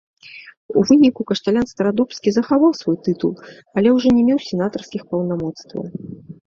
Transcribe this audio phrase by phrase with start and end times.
[0.81, 3.33] У выніку, кашталян старадубскі захаваў свой тытул,
[3.79, 5.83] але ўжо не меў сенатарскіх паўнамоцтваў.